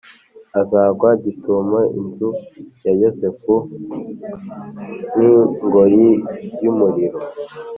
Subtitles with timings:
[0.61, 2.29] azagwa gitumo inzu
[2.85, 3.53] ya Yozefu
[5.13, 6.09] nk’inkongi
[6.63, 7.19] y’umuriro,